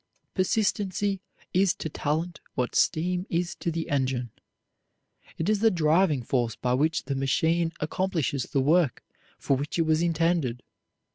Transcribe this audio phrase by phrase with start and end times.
[0.33, 1.21] Persistency
[1.53, 4.31] is to talent what steam is to the engine.
[5.37, 9.03] It is the driving force by which the machine accomplishes the work
[9.37, 10.63] for which it was intended.